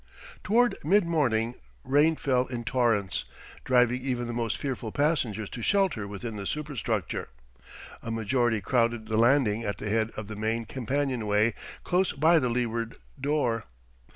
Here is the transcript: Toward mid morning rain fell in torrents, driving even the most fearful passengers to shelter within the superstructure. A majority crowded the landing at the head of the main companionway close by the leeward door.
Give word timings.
Toward 0.43 0.83
mid 0.83 1.05
morning 1.05 1.53
rain 1.83 2.15
fell 2.15 2.47
in 2.47 2.63
torrents, 2.63 3.23
driving 3.63 4.01
even 4.01 4.25
the 4.25 4.33
most 4.33 4.57
fearful 4.57 4.91
passengers 4.91 5.47
to 5.51 5.61
shelter 5.61 6.07
within 6.07 6.37
the 6.37 6.47
superstructure. 6.47 7.27
A 8.01 8.09
majority 8.09 8.61
crowded 8.61 9.07
the 9.07 9.17
landing 9.17 9.61
at 9.63 9.77
the 9.77 9.91
head 9.91 10.09
of 10.17 10.27
the 10.27 10.35
main 10.35 10.65
companionway 10.65 11.53
close 11.83 12.13
by 12.13 12.39
the 12.39 12.49
leeward 12.49 12.95
door. 13.21 13.65